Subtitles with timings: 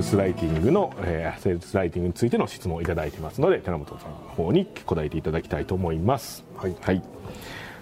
[0.00, 6.42] ルスライティングの、えーセールスライティングについての質問をいただいてますので寺本さんの方に答えていただきたいと思います。
[6.56, 7.02] はい。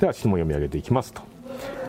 [0.00, 1.22] では質問を読み上げていきますと。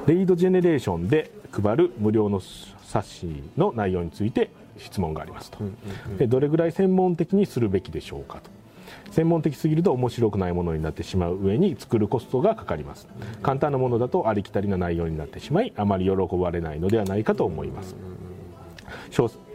[0.06, 5.58] レイドジェネレーションで配る無料の冊子の内容について質問がありますと、
[6.18, 8.52] でどれぐらい専門的にするべきでしょうかと。
[9.12, 13.08] 専門的すぎると面白くないものになってしまう上に作るコストがかかります。
[13.42, 17.96] 簡単なものだとありきたりな内容になってしまいあまり喜ばれないのではないかと思います。
[17.96, 18.31] 小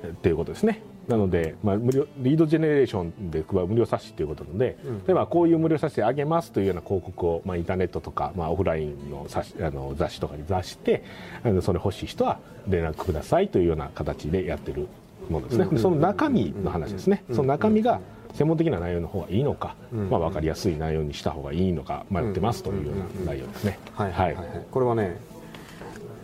[0.06, 0.82] っていうことですね。
[1.08, 4.76] なので、まあ、無料リードジェネレーションで配る無料冊子ということなので、
[5.06, 11.04] 例えばこういう無料冊子あげますというような広告を、まあ、インターネットとか、まあ、オフラインの冊子あの雑誌とかに出して
[11.44, 14.88] あのそれ欲しい人は連絡くださいというような形でやってる
[15.30, 18.00] ものですね、でその中身の話ですね、その中身が
[18.34, 23.78] 専門的な内容の方がいいのか、まあ、分かりやすい内容にした方がいいのか迷ってますというような内容ですね。
[23.94, 25.18] はいはいはい、はい、これはね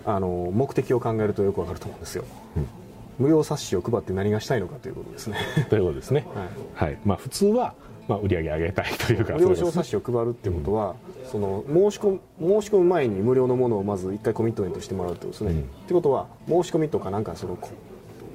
[0.05, 2.25] あの目的を考えるとよくわかると思うんですよ、
[3.19, 5.37] 無料冊子を配って何がしたいのかということですね。
[5.69, 6.27] ということですね、
[6.75, 6.99] はい。
[7.05, 7.75] まあ、普通は、
[8.09, 10.95] まあ、売り上げ上げたいというか無料小冊子を配るっていうことは、
[11.31, 17.71] その申し込む申し込む前に無料のものをまず一回コミットメントしてもらうってことですね、ってことは申し込みとかなんかそのこ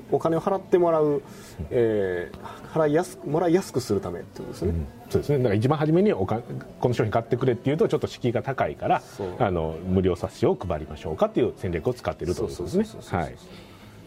[0.10, 1.22] お金を払ってもらう、
[1.70, 4.74] えー払いやすくもらいやすくするためってことですね、
[5.10, 5.38] そうですね。
[5.40, 6.42] だから一番初めにおか
[6.80, 9.02] この商品買ってくれっていうとちょっと敷居が高いから
[9.40, 13.20] あの無料冊子を配りましょうかっていう戦略を使っているということですね。
[13.20, 13.36] はい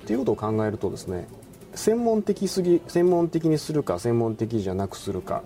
[0.02, 1.28] っていうことを考えるとですね
[1.74, 5.42] 専門的すぎ専門的にするか専門的じゃなくするか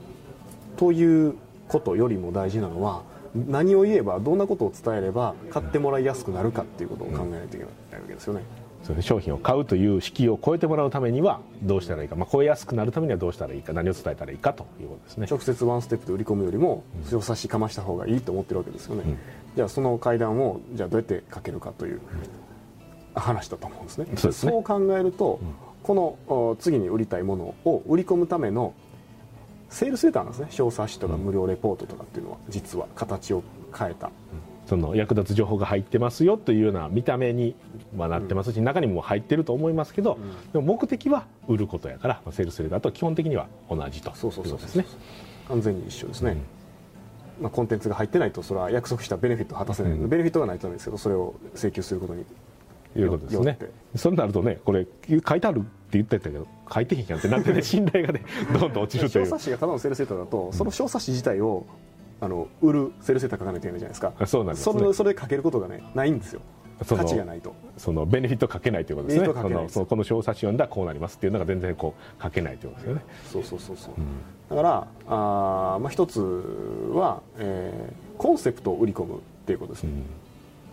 [0.77, 1.34] という
[1.69, 3.02] ことよりも大事なのは
[3.34, 8.42] 何を言えばどんなことを伝えれば買ってもらいやすくなるかっていうことを考えないといけないわけですよね、
[8.84, 15.27] そ商品を買うという敷居を超えてもらうためにはどうしたらいいか、まあ、超えやすくなるためにはどうしたらいいか何を伝えたらいいかということですね。
[15.28, 19.02] 直接ワンステップで売り込むよりも小冊子かました方がいいと思ってるわけですよね、
[19.56, 22.00] じゃあその階段をじゃあどうやってかけるかという
[23.14, 24.06] 話だと思うんですね。
[24.16, 24.62] そうね。
[24.62, 25.41] 考えると、
[25.82, 28.75] このお次に売りたいものを売り込むための
[29.69, 30.48] セールスレターなんですね。
[30.50, 33.42] 小冊子とか無料レポートとかっていうのは実は形を
[33.76, 34.10] 変えた、
[34.66, 37.54] その役立つ情報が入ってますよというような見た目に
[37.97, 40.19] まあなってますし、中にも入ってると思いますけど、
[40.53, 44.14] でも目的は売ることやから、まあセールスレターと基本的には同じと。
[44.14, 44.86] そうそうそうですね。
[45.48, 46.36] 完全に一緒ですね、
[47.41, 52.24] まあ、コンテンツが入ってないとそれは約束したベネフィットを果たせないベネフィットがないとダメですけどそれを請求することに
[52.97, 53.59] いうことですね。
[53.97, 54.87] そうなるとねこれ
[55.27, 58.22] 書いてあるって言ってたけど書いてへんやんってなってね 信頼がね
[58.53, 59.27] どんどん落ちるという。
[59.27, 61.65] 小冊子がただのセールスレターだと、その小冊子自体を
[62.21, 64.12] あの売るセールスレター書かないといけないじゃないですか。
[64.19, 64.78] あそうなんですね。
[64.78, 66.41] それそれで書けることがねないんですよ。
[66.83, 67.54] その価値がないと。
[67.77, 69.27] そのベネフィット書けないということですね。
[69.27, 73.04] そのそのこの小冊子読んだらこうなりますっていうのが全然こう書けないということですよね。
[73.31, 73.94] そうそうそうそう、
[74.50, 76.21] だからあー、まあ、一つ
[76.93, 79.83] は、えーコンセプトを売り込むっていうことです。
[79.83, 79.91] ね、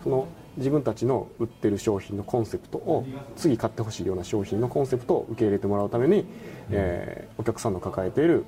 [0.02, 0.26] その
[0.56, 6.26] 自分たちの売ってる商品のコンセプトを次買ってほしいような商品のコンセプトを受け入れてもらうために、
[6.70, 8.44] えーお客さんの抱えている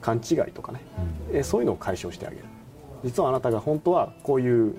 [0.00, 0.80] 勘違いとかね、
[1.32, 2.44] えーそういうのを解消してあげる。
[3.04, 4.74] 実はあなたが本当はこういう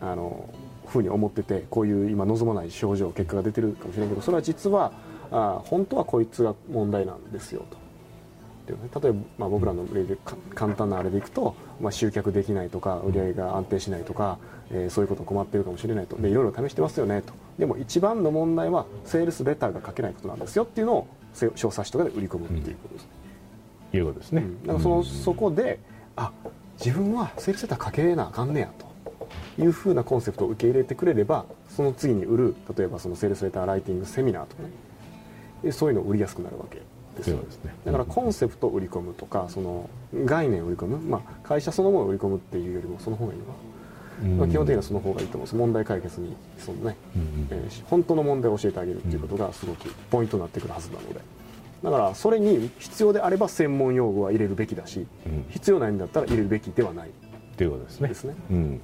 [0.00, 0.48] あの
[0.86, 4.92] ふうに思っててこういう今望まない症状結果が出てるかもしれないけどそれは実は
[5.32, 7.83] あー本当はこいつが問題なんですよと。
[8.64, 8.88] っていうね。
[9.00, 14.38] 例えば、まあ、僕らの例でか簡単なあれでいくと、まあ、集客できないとか売り上げが安定しないとか、
[14.70, 16.16] えーそういうこと困ってるかもしれないと。
[16.16, 17.34] でいろいろ試してますよねと。
[17.58, 23.04] でも一番の問題はセールスレターが書けないことなんですよっていうのをせ小冊子とかで売り込むっていうことです。
[23.04, 23.08] ね、
[23.92, 24.62] いうことですね、うん。
[24.62, 25.78] だからその、そこで
[26.16, 26.32] あ
[26.82, 28.94] 自分はセールスレター書けなあかんねやと。
[29.58, 34.70] いうふうなコンセプトを受け入れてくれればその次に売る例えばそのセールスレターライティングセミナーとかね。
[35.62, 36.82] でそういうのを売りやすくなるわけ
[37.16, 37.36] ですよ。
[37.36, 37.74] そうですね。
[37.84, 39.88] だからコンセプトを売り込むとかその
[40.24, 43.52] 概念を売り込む、まあ、会社そのものを売り込むっていうよりもその方がいいのか。
[44.22, 45.56] な、まあ、基本的にはその方がいいと思います。
[45.56, 46.96] 問題解決にそのね、
[47.50, 51.20] えー本当の問題を教えてあげるっていうことがすごくポイントになってくるはずなので。
[51.82, 55.06] だからそれに必要であれば専門用語は入れるべきだし、
[55.50, 57.10] 必要ないんだったら入れるべきではない。
[57.56, 58.08] ということですね。
[58.08, 58.34] ですね。
[58.50, 58.80] うん、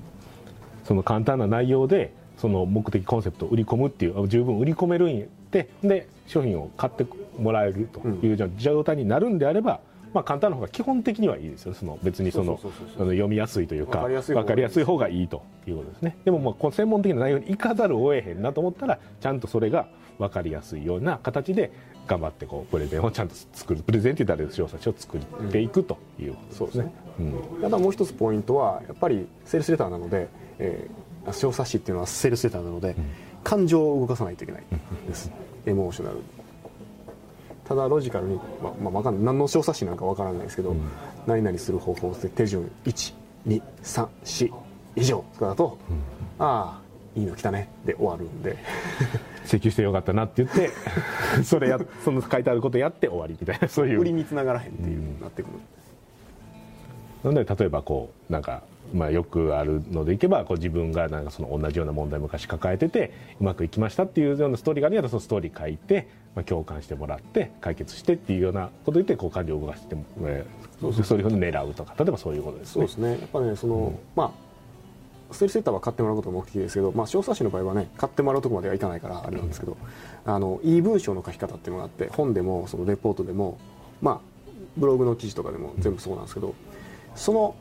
[0.84, 7.04] その簡単な内容でその目的コンセプトを売り込むっていう十分売り込めるんでで商品を買って
[7.40, 9.80] もらえるというじゃ状態になるんであれば、
[10.12, 11.74] まあ、簡単な方が基本的にはいいですよ。
[11.74, 12.58] その別にその
[12.96, 16.16] 読みやすいというかわかりやすい方がいいいということですね。
[16.24, 19.88] でもまあこの専門的な内容に行かざるを得へんなと思ったらちゃんとそれが
[20.18, 21.72] 分かりやすいような形で
[22.06, 25.20] 頑張ってこうプレゼンをちゃんと作るプレゼンって言ったら小冊子を作っ
[25.50, 26.92] ていくということですね。
[27.18, 27.22] う
[27.58, 27.62] ん。
[27.62, 30.28] ただもう一つポイントはやっぱりセールスレターなので、
[30.58, 32.94] えー小冊子っていうのはセールスレターなので、
[33.44, 34.62] 感情を動かさないといけない
[35.06, 35.30] です、
[35.66, 36.16] エモーショナル
[37.70, 39.24] ただロジカルに、まあまあ、わかんない。
[39.26, 40.74] 何の小冊子なんかわからないですけど、
[41.24, 44.50] 何々する方法で手順123
[44.96, 45.78] 以上とかだと、
[46.40, 46.80] ああ
[47.14, 47.68] いいの来たね。
[47.86, 48.56] で終わるんで。
[49.46, 50.70] 請求してよかったなって言って
[51.44, 54.00] それやその書いてあることやって終わりみたいなそういう。
[54.00, 55.52] 売りにつながらへんっていうなってくる、
[57.22, 58.62] なので例えばこうなんか、
[58.94, 72.72] まあ、よくあるのでいけばこう自分がなんかその同じような問題を昔抱えててうまくいきましたっていうようなストーリーがあるそのストーリー書いて、まあ、共感してもらって解決してっていうようなこと言ってこう感情を動かしても、えー、そういうふうに狙うとか例えばそういうことですね。
[72.72, 73.10] そうですね。
[73.10, 74.50] やっぱねその、うん、まあ
[75.32, 79.76] ステルセッターは買ってもらうことが目的ですけど、まあ、小冊子の場合はね買ってもらうところまではいかないからあれなんですけど、
[80.26, 83.58] うん、あのいい文章の書き方っていうのがあって本でもそのレポートでも、
[84.02, 84.20] まあ、
[84.76, 86.54] ブログの記事とかでも全部そうなんですけど、
[87.14, 87.54] その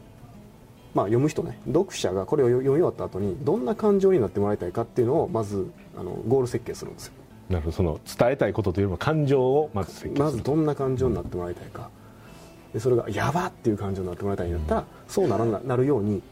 [0.93, 7.13] まあ、読む人ね読者がこれを読み終わった後にどんな感情になってもらいたいかっていうのをまずあのゴール設計するんですよ。
[7.47, 7.75] なるほど。
[7.77, 10.23] その伝えたいことというよりも感情をまず設計する。
[10.23, 11.89] まずどんな感情になってもらいたいか、
[12.73, 16.23] でそれがやばっていう感情になってもらいたいんだったら、そうならなるように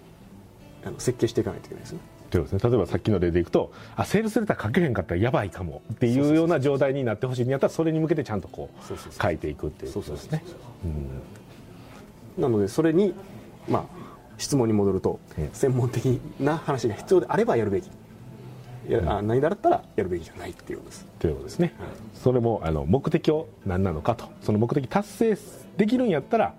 [0.83, 1.99] あの設計していかないといけないですね。
[2.29, 10.43] ということですね、例えばさっきの例でいくとあセールスレター書けへんかったらやばいかもっていうような状態になってほしいんやったらそれに向けてちゃんとこう書いていくっていうことですね
[12.37, 13.13] なのでそれに
[13.67, 13.83] まあ
[14.37, 15.19] 質問に戻ると、
[15.51, 17.89] 専門的な話が必要であればやるべき。
[18.89, 21.05] や、うん、何だったらやるべきじゃないっていうことです。
[21.19, 25.37] ということですね、はい、それもあの目的を何なのかとその目的達成
[25.77, 26.53] できるんやったら、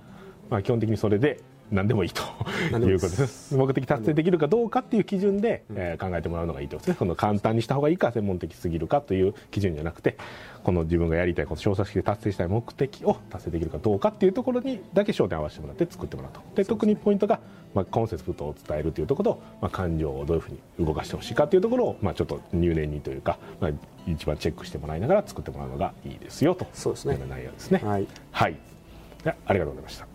[0.50, 2.22] まあ、基本的にそれで何でもいいと
[2.78, 3.56] いうことです。
[3.56, 6.96] 目的達成できるかどうかっていう基準で、えー、考えてもらうのがいいとですね。
[6.98, 10.16] その簡単にした方がいいか専門的すぎるかという基準じゃなくて
[10.62, 16.40] この自分がやりたいこと小冊子で達成したい目的を達成できるかどうかっていうところにだけ焦点を合わせてもらって作ってもらうと。
[16.54, 17.40] で特にポイントが、
[17.74, 23.70] まあ、コンセプトを伝えるというところと、まあ、感情をどういうふうに動かしてほしいかというところを、まあ、ちょっと入念にというか、まあ、
[24.06, 26.66] 一番チェックしてもらいながら作ってもらうのがいいですよと。
[26.72, 27.14] そうですね。
[27.14, 27.80] いう内容ですね。
[27.84, 28.56] はい、はい、
[29.24, 30.07] ありがとうございました。